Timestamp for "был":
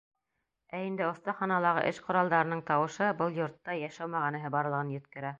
3.19-3.37